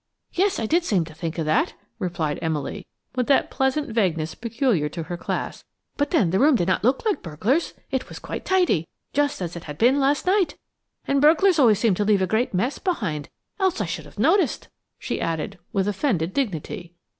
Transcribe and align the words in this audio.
"Yes, 0.33 0.57
I 0.57 0.65
did 0.65 0.83
seem 0.83 1.05
to 1.05 1.13
think 1.13 1.37
of 1.37 1.45
that," 1.45 1.75
replied 1.99 2.39
Emily, 2.41 2.87
with 3.13 3.27
that 3.27 3.51
pleasant 3.51 3.91
vagueness 3.93 4.33
peculiar 4.33 4.89
to 4.89 5.03
her 5.03 5.15
class; 5.15 5.63
"but 5.95 6.09
then, 6.09 6.31
the 6.31 6.39
room 6.39 6.55
did 6.55 6.67
not 6.67 6.83
look 6.83 7.05
like 7.05 7.21
burglars–it 7.21 8.09
was 8.09 8.17
quite 8.17 8.43
tidy, 8.43 8.87
just 9.13 9.43
as 9.43 9.55
it 9.55 9.65
had 9.65 9.77
been 9.77 9.99
left 9.99 10.25
last 10.25 10.25
night, 10.25 10.55
and 11.07 11.21
burglars 11.21 11.59
always 11.59 11.77
seem 11.77 11.93
to 11.93 12.03
leave 12.03 12.23
a 12.23 12.25
great 12.25 12.51
mess 12.51 12.79
behind, 12.79 13.29
else 13.59 13.79
I 13.79 13.85
should 13.85 14.05
have 14.05 14.17
noticed," 14.17 14.69
she 14.97 15.21
added, 15.21 15.59
with 15.71 15.87
offended 15.87 16.33
dignity. 16.33 16.95